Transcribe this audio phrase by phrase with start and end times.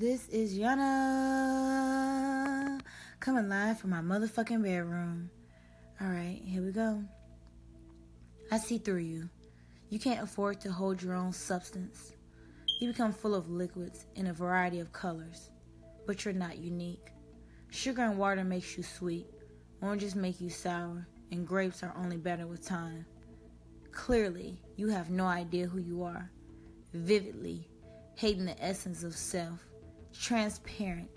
[0.00, 0.80] This is Yana
[3.18, 5.28] coming live from my motherfucking bedroom.
[6.00, 7.02] Alright, here we go.
[8.52, 9.28] I see through you.
[9.88, 12.12] You can't afford to hold your own substance.
[12.80, 15.50] You become full of liquids in a variety of colors,
[16.06, 17.10] but you're not unique.
[17.70, 19.26] Sugar and water makes you sweet,
[19.82, 23.04] oranges make you sour, and grapes are only better with time.
[23.90, 26.30] Clearly, you have no idea who you are.
[26.94, 27.68] Vividly,
[28.14, 29.67] hating the essence of self
[30.12, 31.08] transparent.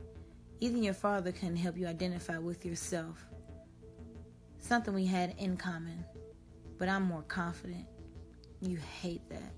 [0.60, 3.26] Even your father couldn't help you identify with yourself.
[4.60, 6.06] Something we had in common,
[6.78, 7.86] but I'm more confident.
[8.62, 9.54] You hate that.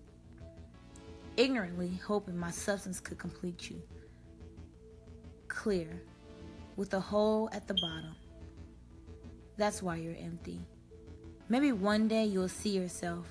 [1.35, 3.81] Ignorantly hoping my substance could complete you.
[5.47, 6.01] Clear,
[6.75, 8.15] with a hole at the bottom.
[9.57, 10.59] That's why you're empty.
[11.49, 13.27] Maybe one day you'll see yourself.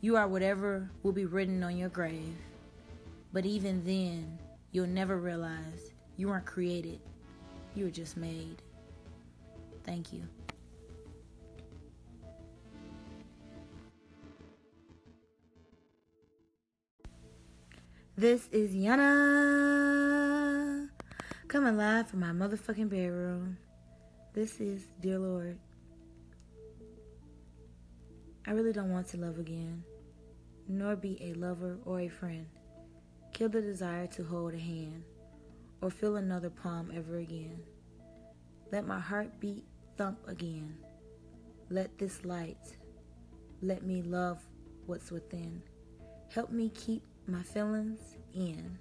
[0.00, 2.36] You are whatever will be written on your grave.
[3.32, 4.38] But even then,
[4.72, 7.00] you'll never realize you weren't created,
[7.74, 8.62] you were just made.
[9.84, 10.22] Thank you.
[18.16, 19.28] This is Yana
[21.46, 23.56] coming live from my motherfucking bedroom.
[24.34, 25.56] This is Dear Lord.
[28.44, 29.84] I really don't want to love again,
[30.66, 32.46] nor be a lover or a friend.
[33.38, 35.04] Kill the desire to hold a hand
[35.80, 37.62] or feel another palm ever again.
[38.72, 39.64] Let my heart beat
[39.96, 40.76] thump again.
[41.70, 42.76] Let this light,
[43.62, 44.40] let me love
[44.86, 45.62] what's within.
[46.34, 48.76] Help me keep my feelings in.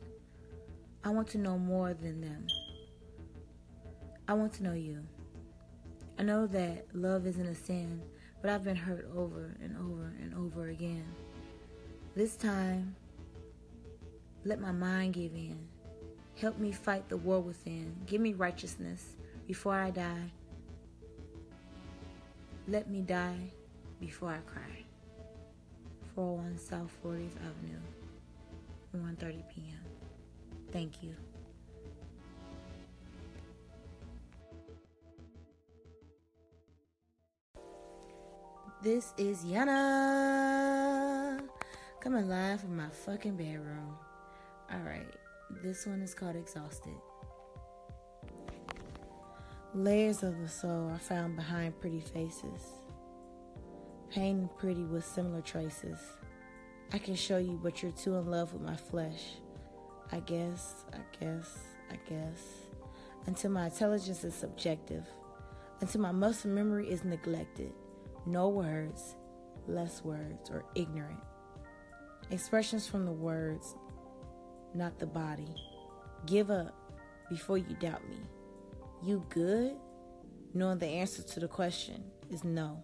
[1.03, 2.47] I want to know more than them.
[4.27, 5.03] I want to know you.
[6.17, 8.01] I know that love isn't a sin,
[8.41, 11.05] but I've been hurt over and over and over again.
[12.15, 12.95] This time,
[14.47, 15.57] let my mind give in.
[16.39, 17.93] Help me fight the war within.
[18.05, 19.03] Give me righteousness
[19.45, 20.31] before I die.
[22.67, 23.51] Let me die
[23.99, 24.85] before I cry.
[26.15, 27.81] 401 South 40th Avenue,
[28.95, 29.83] 1.30 p.m.
[30.71, 31.13] Thank you.
[38.81, 41.41] This is Yana
[41.99, 43.97] coming live from my fucking bedroom.
[44.73, 45.15] Alright,
[45.63, 46.93] this one is called Exhausted.
[49.73, 52.73] Layers of the soul are found behind pretty faces.
[54.11, 55.99] Pain and pretty with similar traces.
[56.91, 59.35] I can show you, but you're too in love with my flesh.
[60.11, 62.43] I guess, I guess, I guess.
[63.25, 65.05] Until my intelligence is subjective.
[65.79, 67.71] Until my muscle memory is neglected.
[68.25, 69.15] No words,
[69.65, 71.19] less words, or ignorant.
[72.31, 73.75] Expressions from the words
[74.77, 75.53] not the body.
[76.25, 76.73] Give up
[77.29, 78.19] before you doubt me.
[79.03, 79.75] You good?
[80.53, 82.83] Knowing the answer to the question is no.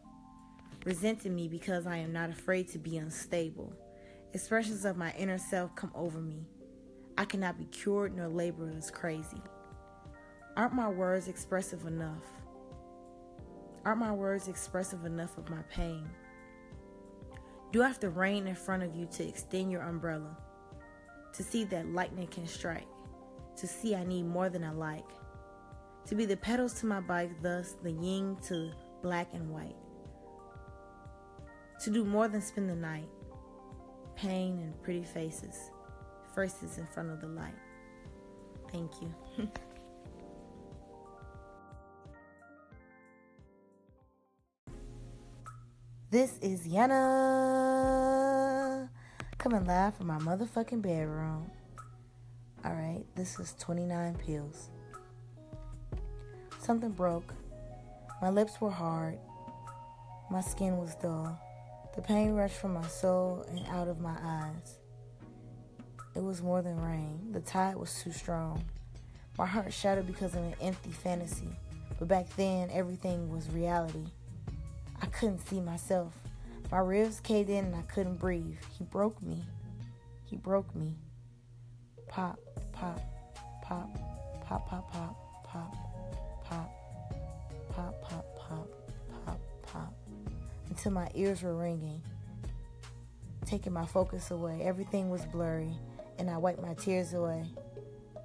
[0.85, 3.73] Resenting me because I am not afraid to be unstable.
[4.33, 6.45] Expressions of my inner self come over me.
[7.17, 9.41] I cannot be cured nor labeled as crazy.
[10.57, 12.23] Aren't my words expressive enough?
[13.85, 16.09] Aren't my words expressive enough of my pain?
[17.71, 20.37] Do I have to rain in front of you to extend your umbrella?
[21.33, 22.87] To see that lightning can strike,
[23.57, 25.09] to see I need more than I like,
[26.05, 28.71] to be the pedals to my bike, thus the yin to
[29.01, 29.75] black and white,
[31.83, 33.09] to do more than spend the night,
[34.15, 35.71] pain and pretty faces,
[36.35, 37.55] faces in front of the light.
[38.71, 39.13] Thank you.
[46.09, 47.72] this is Yana
[49.43, 51.51] coming live from my motherfucking bedroom.
[52.65, 54.69] Alright, this is 29 pills.
[56.59, 57.33] Something broke.
[58.21, 59.19] My lips were hard.
[60.31, 61.37] My skin was dull.
[61.93, 64.77] The pain rushed from my soul and out of my eyes.
[66.15, 67.33] It was more than rain.
[67.33, 68.63] The tide was too strong.
[69.37, 71.49] My heart shattered because of an empty fantasy.
[71.99, 74.05] But back then, everything was reality.
[75.01, 76.13] I couldn't see myself.
[76.73, 78.57] My ribs caved in and I couldn't breathe.
[78.75, 79.43] He broke me.
[80.25, 80.95] He broke me.
[82.07, 82.39] Pop,
[82.71, 82.99] pop,
[83.61, 83.95] pop,
[84.43, 85.15] pop, pop, pop,
[85.45, 85.75] pop,
[86.43, 86.73] pop,
[87.69, 88.67] pop, pop, pop,
[89.23, 89.93] pop, pop,
[90.71, 92.01] until my ears were ringing,
[93.45, 94.63] taking my focus away.
[94.63, 95.77] Everything was blurry,
[96.17, 97.45] and I wiped my tears away.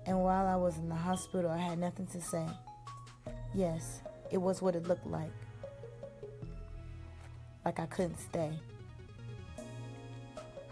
[0.06, 2.46] And while I was in the hospital, I had nothing to say.
[3.54, 5.34] Yes, it was what it looked like
[7.68, 8.50] like I couldn't stay.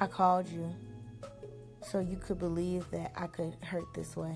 [0.01, 0.75] I called you,
[1.83, 4.35] so you could believe that I could hurt this way,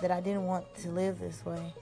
[0.00, 1.72] that I didn't want to live this way.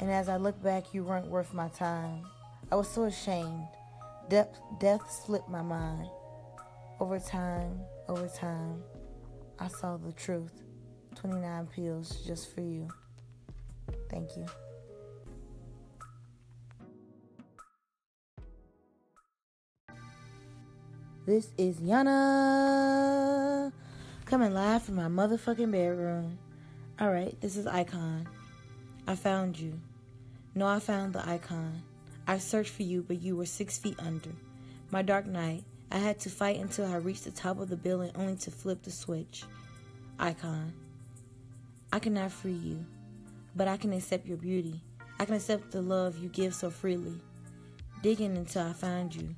[0.00, 2.24] And as I look back, you weren't worth my time.
[2.72, 3.68] I was so ashamed.
[4.28, 6.08] Death, death slipped my mind.
[6.98, 7.78] Over time,
[8.08, 8.82] over time,
[9.60, 10.64] I saw the truth.
[11.14, 12.88] 29 pills just for you.
[14.10, 14.46] Thank you.
[21.30, 23.70] This is Yana
[24.24, 26.40] coming live from my motherfucking bedroom.
[27.00, 28.26] Alright, this is Icon.
[29.06, 29.78] I found you.
[30.56, 31.84] No, I found the icon.
[32.26, 34.32] I searched for you, but you were six feet under.
[34.90, 35.62] My dark night,
[35.92, 38.82] I had to fight until I reached the top of the building only to flip
[38.82, 39.44] the switch.
[40.18, 40.72] Icon.
[41.92, 42.84] I cannot free you,
[43.54, 44.80] but I can accept your beauty.
[45.20, 47.20] I can accept the love you give so freely.
[48.02, 49.36] Digging until I find you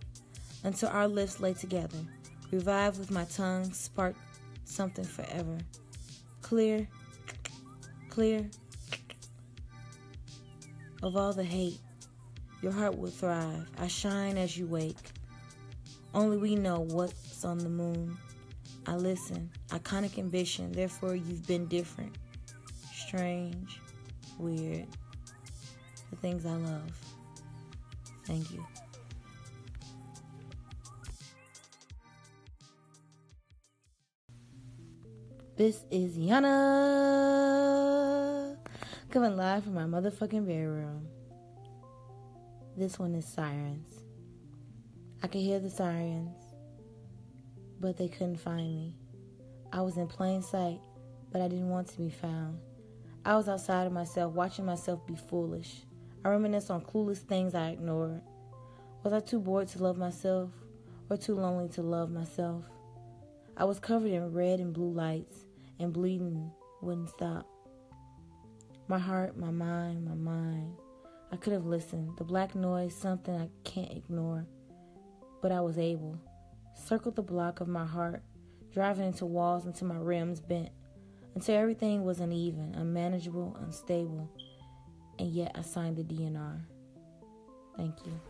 [0.64, 1.98] until our lips lay together.
[2.50, 4.14] Revive with my tongue, spark
[4.64, 5.58] something forever.
[6.42, 6.86] Clear,
[8.08, 8.48] clear
[11.02, 11.78] of all the hate.
[12.62, 13.66] Your heart will thrive.
[13.78, 14.96] I shine as you wake.
[16.14, 18.16] Only we know what's on the moon.
[18.86, 19.50] I listen.
[19.68, 20.72] Iconic ambition.
[20.72, 22.16] Therefore, you've been different.
[22.94, 23.80] Strange.
[24.38, 24.86] Weird.
[26.10, 26.90] The things I love.
[28.26, 28.64] Thank you.
[35.54, 36.56] This is Yana
[39.10, 41.06] coming live from my motherfucking bedroom.
[42.74, 44.00] This one is sirens.
[45.22, 46.38] I could hear the sirens,
[47.78, 48.96] but they couldn't find me.
[49.74, 50.80] I was in plain sight,
[51.30, 52.58] but I didn't want to be found.
[53.26, 55.82] I was outside of myself, watching myself be foolish.
[56.24, 58.22] I reminisce on clueless things I ignored.
[59.02, 60.48] Was I too bored to love myself,
[61.10, 62.64] or too lonely to love myself?
[63.56, 65.44] I was covered in red and blue lights,
[65.78, 66.50] and bleeding
[66.80, 67.46] wouldn't stop.
[68.88, 70.74] My heart, my mind, my mind.
[71.30, 72.16] I could have listened.
[72.16, 74.46] The black noise, something I can't ignore.
[75.40, 76.18] But I was able.
[76.74, 78.22] Circled the block of my heart,
[78.72, 80.70] driving into walls until my rims bent,
[81.34, 84.30] until everything was uneven, unmanageable, unstable.
[85.18, 86.60] And yet I signed the DNR.
[87.76, 88.20] Thank you.